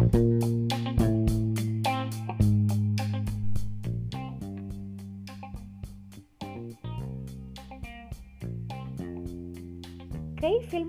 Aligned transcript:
कई 0.00 0.08
फ़िल्मों 0.08 0.58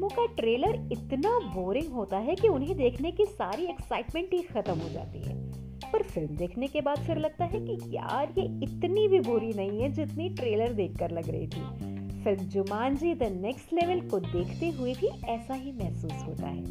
का 0.09 0.25
ट्रेलर 0.25 0.89
इतना 0.91 1.39
बोरिंग 1.39 1.93
होता 1.93 2.17
है 2.17 2.35
कि 2.35 2.47
उन्हें 2.47 2.77
देखने 2.77 3.11
की 3.11 3.25
सारी 3.25 3.65
एक्साइटमेंट 3.65 4.33
ही 4.33 4.39
खत्म 4.39 4.73
हो 4.73 4.89
जाती 4.89 5.19
है। 5.19 5.51
पर 5.91 6.03
फ़िल्म 6.03 6.35
देखने 6.35 6.67
के 6.67 6.81
बाद 6.81 6.97
फिर 6.97 7.17
लगता 7.17 7.45
है 7.45 7.59
कि 7.59 7.95
यार, 7.95 8.33
ये 8.37 8.45
इतनी 8.45 9.07
भी 9.07 9.19
बुरी 9.19 9.53
नहीं 9.53 9.81
है 9.81 9.91
जितनी 9.91 10.29
ट्रेलर 10.29 10.73
देखकर 10.73 11.11
लग 11.11 11.29
रही 11.29 11.47
थी। 11.47 12.00
Film 12.23 12.43
Jumanji 12.45 13.13
the 13.15 13.23
next 13.41 13.73
level 13.73 13.99
को 14.09 14.19
देखते 14.19 14.69
हुए 14.69 14.93
भी 14.93 15.07
ऐसा 15.27 15.53
ही 15.53 15.71
महसूस 15.71 16.11
होता 16.11 16.47
है। 16.47 16.63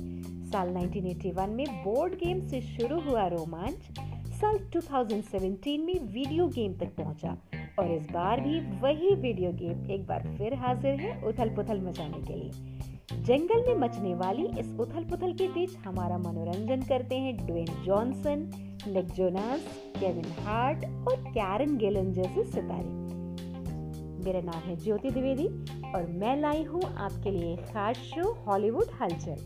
साल 0.51 0.69
1981 0.75 1.49
में 1.49 1.67
बोर्ड 1.85 2.13
गेम 2.15 2.41
से 2.49 2.61
शुरू 2.61 3.01
हुआ 3.01 3.27
रोमांच, 3.27 3.89
साल 4.31 4.59
2017 4.77 5.79
में 5.79 5.95
वीडियो 6.13 6.47
गेम 6.49 6.75
तक 6.75 6.95
पहुँचा 6.97 7.37
और 7.79 7.91
इस 7.91 8.07
बार 8.11 8.41
भी 8.41 8.61
वही 8.81 9.15
वीडियो 9.15 9.53
गेम 9.53 9.91
एक 9.91 10.07
बार 10.07 10.37
फिर 10.39 10.55
हाजिर 10.55 11.01
है 11.01 11.21
उथल 11.23 11.55
पुथल 11.57 11.81
मचाने 11.81 12.23
के 12.23 12.35
लिए। 12.35 12.51
जंगल 13.23 13.67
में 13.69 13.75
मचने 13.75 14.15
वाली 14.15 14.47
इस 14.61 14.75
उथल 14.81 15.05
पुथल 15.05 15.33
के 15.33 15.49
बीच 15.49 15.77
हमारा 15.77 16.19
मनोरंजन 16.19 16.83
करते 16.83 17.19
हैं 17.19 17.37
Dwayne 17.37 17.83
Johnson 17.85 18.51
Nick 18.89 19.13
Jonas 19.13 19.67
Kevin 19.99 20.33
Hart 20.39 20.85
और 21.09 21.17
कैरन 21.29 21.77
गेलन 21.77 22.13
जैसे 22.13 22.45
सितारे। 22.45 23.10
मेरा 24.25 24.41
नाम 24.41 24.61
है 24.61 24.77
ज्योति 24.77 25.11
द्विवेदी 25.11 25.47
और 25.93 26.07
मैं 26.21 26.37
लाई 26.41 26.63
हूँ 26.65 26.83
आपके 26.83 27.31
लिए 27.31 27.57
खास 27.73 27.97
शो 28.07 28.33
हॉलीवुड 28.47 28.91
हलचल। 29.01 29.37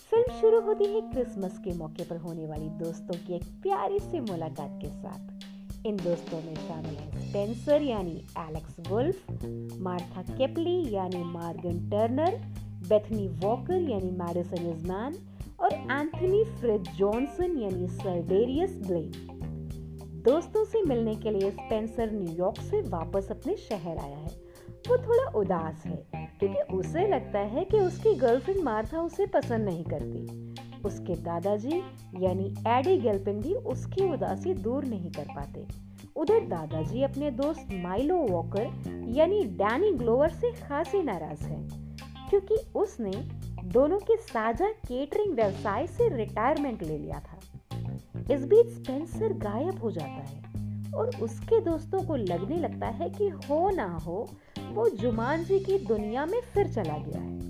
फ़िल्म 0.00 0.40
शुरू 0.40 0.60
होती 0.60 0.84
है 0.84 1.00
क्रिसमस 1.10 1.58
के 1.58 1.76
मौके 1.78 2.04
पर 2.04 2.16
होने 2.16 2.46
वाली 2.46 2.68
दोस्तों 2.78 3.18
की 3.26 3.34
एक 3.34 3.44
प्यारी 3.62 3.98
सी 4.00 4.20
मुलाकात 4.20 4.78
के 4.82 4.88
साथ। 4.88 5.86
इन 5.86 5.96
दोस्तों 5.96 6.40
में 6.42 6.54
शामिल 6.56 6.94
है 6.94 7.28
स्पेंसर 7.28 7.82
यानी 7.82 8.16
एलेक्स 8.38 8.76
वुल्फ, 8.88 9.32
मार्था 9.82 10.22
केपली 10.22 10.76
यानी 10.94 11.22
मार्गन 11.24 11.78
टर्नर, 11.90 12.36
बेथनी 12.88 13.28
वॉकर 13.44 13.90
यानी 13.90 14.10
मैडिसन 14.18 14.68
इजमैन 14.70 15.16
और 15.60 15.72
एंथनी 15.72 16.44
फ्रिज 16.60 16.88
जॉनसन 16.98 17.58
यानी 17.58 17.88
सर्डेरियस 17.88 18.76
ब्लेन 18.86 19.31
दोस्तों 20.22 20.64
से 20.64 20.82
मिलने 20.82 21.14
के 21.14 21.30
लिए 21.30 21.50
स्पेंसर 21.50 22.10
न्यूयॉर्क 22.12 22.60
से 22.60 22.80
वापस 22.80 23.28
अपने 23.30 23.56
शहर 23.56 23.98
आया 23.98 24.16
है। 24.16 24.30
वो 24.88 24.96
थोड़ा 24.98 25.30
उदास 25.30 25.82
है, 25.86 25.96
क्योंकि 26.14 26.74
उसे 26.74 27.06
लगता 27.08 27.38
है 27.38 27.64
कि 27.64 27.78
उसकी 27.78 28.14
गर्लफ्रेंड 28.14 28.62
मार्था 28.62 29.00
उसे 29.00 29.26
पसंद 29.26 29.64
नहीं 29.64 29.84
करती। 29.84 30.52
उसके 30.84 31.14
दादाजी, 31.14 31.82
यानी 32.20 32.54
एडी 32.68 32.96
गेल्पिन 32.98 33.40
भी 33.40 33.54
उसकी 33.54 34.12
उदासी 34.12 34.54
दूर 34.54 34.84
नहीं 34.84 35.10
कर 35.10 35.24
पाते। 35.24 35.66
उधर 36.16 36.40
दादाजी 36.40 37.02
अपने 37.02 37.30
दोस्त 37.30 37.68
माइलो 37.72 38.16
वॉकर, 38.16 38.72
यानी 39.08 39.44
डैनी 39.44 39.92
ग्लोवर 39.92 40.28
से 40.28 40.52
खासी 40.52 41.02
नाराज़ 41.02 41.44
है, 41.44 41.68
क्योंकि 42.30 42.56
उसने 42.74 43.12
दोनों 43.64 43.98
के 43.98 44.16
साझा 44.16 44.68
केटरिंग 44.68 45.34
व्यवसाय 45.34 45.86
से 45.86 46.08
रिटायरमेंट 46.16 46.82
ले 46.82 46.98
लिया 46.98 47.20
था। 47.20 47.38
इस 48.30 48.44
बीच 48.44 48.72
स्पेंसर 48.72 49.32
गायब 49.38 49.80
हो 49.82 49.90
जाता 49.90 50.22
है 50.22 50.90
और 50.92 51.10
उसके 51.22 51.60
दोस्तों 51.60 52.02
को 52.02 52.16
लगने 52.16 52.56
लगता 52.56 52.86
है 52.88 53.08
कि 53.10 53.28
हो 53.28 53.68
ना 53.70 53.86
हो 53.96 54.28
वो 54.72 54.88
जुमान 54.90 55.44
जी 55.44 55.58
की 55.60 55.78
दुनिया 55.78 56.26
में 56.26 56.40
फिर 56.54 56.68
चला 56.68 56.98
गया 56.98 57.20
है। 57.20 57.40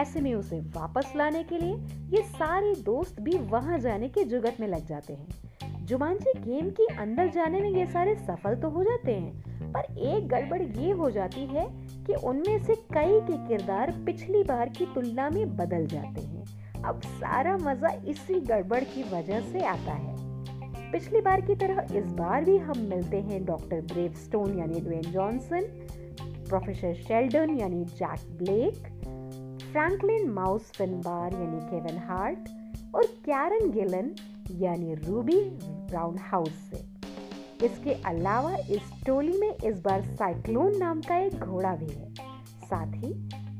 ऐसे 0.00 0.20
में 0.20 0.34
उसे 0.34 0.58
वापस 0.76 1.12
लाने 1.16 1.42
के 1.42 1.58
लिए 1.58 1.74
ये 2.10 2.22
सारे 2.22 2.74
दोस्त 2.74 3.20
भी 3.20 3.38
वहाँ 3.48 3.78
जाने 3.78 4.08
के 4.08 4.24
जुगत 4.24 4.56
में 4.60 4.66
लग 4.68 4.86
जाते 4.86 5.12
हैं। 5.12 5.86
जुमान 5.86 6.16
जी 6.16 6.32
गेम 6.40 6.70
के 6.70 6.86
अंदर 6.94 7.30
जाने 7.30 7.60
में 7.60 7.70
ये 7.70 7.86
सारे 7.86 8.14
सफल 8.16 8.54
तो 8.54 8.68
हो 8.70 8.84
जाते 8.84 9.14
हैं 9.14 9.72
पर 9.72 9.98
एक 9.98 10.28
गड़बड़ 10.28 10.62
ये 10.62 10.90
हो 10.90 11.10
जाती 11.10 11.46
है 11.46 11.66
कि 12.06 12.14
उनमें 12.14 12.62
से 12.64 12.74
कई 12.94 13.20
के 13.20 13.36
किरदार 13.48 13.90
पिछली 14.06 14.42
बार 14.42 14.68
की 14.68 14.86
तुलना 14.94 15.28
में 15.30 15.56
बदल 15.56 15.86
जाते 15.86 16.20
हैं। 16.20 16.82
अब 16.82 17.00
सारा 17.04 17.56
मज़ा 17.56 17.88
इसी 18.06 18.40
गड़बड़ 18.40 18.82
की 18.84 19.02
वजह 19.12 19.40
से 19.52 19.64
आता 19.64 19.92
है। 19.92 20.11
पिछली 20.92 21.20
बार 21.20 21.40
की 21.40 21.54
तरह 21.54 21.96
इस 21.96 22.04
बार 22.12 22.44
भी 22.44 22.56
हम 22.58 22.78
मिलते 22.88 23.16
हैं 23.20 23.44
डॉक्टर 23.44 23.80
ब्रेवस्टोन 23.92 24.58
यानी 24.58 24.80
ड्वेन 24.80 25.02
जॉनसन 25.02 25.62
प्रोफेसर 26.48 26.94
शेल्डन 26.94 27.58
यानी 27.60 27.84
Jack 28.00 28.26
Black 28.38 28.82
Franklin 29.62 30.28
mouse 30.30 30.70
Finbar 30.70 31.32
यानी 31.32 31.60
केविन 31.70 31.98
हार्ट 32.08 32.94
और 32.94 33.06
कैरन 33.26 33.70
गिलन 33.70 34.10
यानी 34.60 34.94
रूबी 34.94 35.40
ब्राउन 35.60 36.18
हाउस 36.20 36.58
से। 36.70 36.84
इसके 37.66 37.92
अलावा 38.06 38.56
इस 38.70 38.92
टोली 39.06 39.38
में 39.38 39.54
इस 39.64 39.80
बार 39.82 40.02
साइक्लोन 40.02 40.76
नाम 40.78 41.00
का 41.00 41.16
एक 41.16 41.34
घोड़ा 41.34 41.74
भी 41.76 41.86
है। 41.86 42.12
साथ 42.64 42.94
ही 42.94 43.12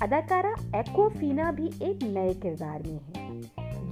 अदाकारा 0.02 0.54
एक्ोफीना 0.78 1.50
भी 1.52 1.66
एक 1.82 2.02
नए 2.04 2.34
किरदार 2.34 2.82
में 2.82 3.00
है। 3.16 3.40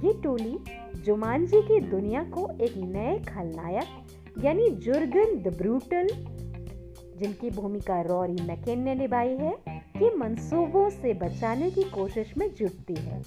ये 0.05 0.13
टोली 0.23 0.57
जुमानजी 1.05 1.61
की 1.61 1.79
दुनिया 1.79 2.23
को 2.23 2.49
एक 2.61 2.73
नए 2.77 3.19
खलनायक, 3.19 3.85
यानी 4.43 4.69
जुर्गन 4.69 5.35
द 5.35 5.55
ब्रूटल, 5.57 6.07
जिनकी 7.17 7.49
भूमिका 7.49 8.01
रॉरी 8.01 8.43
मैकेन 8.43 8.83
ने 8.83 8.95
निभाई 8.95 9.29
है, 9.29 9.55
के 9.69 10.15
मंसूबों 10.15 10.89
से 10.89 11.13
बचाने 11.13 11.69
की 11.71 11.83
कोशिश 11.83 12.33
में 12.37 12.53
जुटती 12.53 12.95
है। 12.95 13.21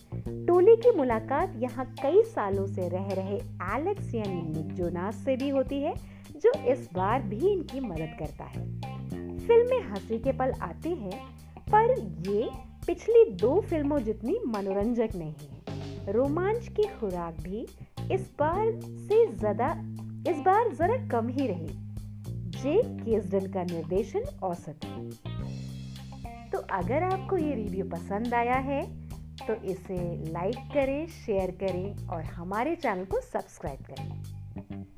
टोली 0.47 0.77
की 0.77 0.91
मुलाकात 0.91 1.53
यहाँ 1.57 1.95
कई 2.03 2.23
सालों 2.23 2.67
से 2.67 2.89
रह 2.89 3.09
रहे 3.13 3.37
एलेक्स 3.77 4.15
यानी 4.15 4.63
जोनास 4.75 5.17
से 5.17 5.37
भी 5.37 5.49
होती 5.49 5.81
है, 5.83 5.95
जो 6.37 6.53
इस 6.73 6.89
बार 6.95 7.23
भी 7.23 7.53
इनकी 7.53 7.81
मदद 7.81 8.17
करता 8.19 8.45
है। 8.45 8.81
फ़िल्म 9.39 9.71
में 9.71 9.81
हँसी 9.81 10.19
के 10.19 10.33
पल 10.33 10.53
आते 10.63 10.89
हैं, 10.89 11.21
पर 11.75 11.99
ये 12.31 12.49
पिछली 12.87 13.25
दो 13.31 13.61
फ़िल्मों 13.61 13.99
जितनी 13.99 14.39
मनोरंजक 14.47 15.09
नहीं 15.17 15.35
है। 15.43 15.54
रोमांच 16.09 16.69
की 16.69 16.83
खुराक 16.91 17.41
भी 17.41 17.61
इस 18.13 18.29
बार 18.39 18.71
से 18.81 19.27
ज़्यादा, 19.29 19.71
इस 20.31 20.37
बार 20.39 20.73
जरा 20.75 20.97
कम 21.09 21.29
ही 21.29 21.47
रही। 21.47 21.69
जे 22.55 22.83
केसडन 23.05 23.47
का 23.53 23.63
निर्देशन 23.65 24.25
औसत। 24.43 24.87
तो 26.53 26.59
अगर 26.73 27.03
आपको 27.03 27.37
ये 27.37 27.55
रिव्यू 27.55 27.85
पसंद 27.91 28.35
आया 28.35 28.57
है 28.63 28.83
तो 29.39 29.55
इसे 29.65 29.97
लाइक 30.33 30.57
करें 30.75 31.07
शेयर 31.07 31.51
करें 31.63 32.07
और 32.09 32.23
हमारे 32.25 32.75
चैनल 32.77 33.05
को 33.05 33.21
सब्सक्राइब 33.23 33.81
करें। 33.85 34.94